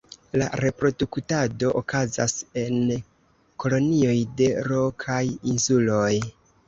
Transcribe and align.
La 0.41 0.45
reproduktado 0.63 1.69
okazas 1.81 2.33
en 2.61 2.79
kolonioj 3.65 4.17
de 4.41 4.49
rokaj 4.73 5.21
insuloj. 5.53 6.11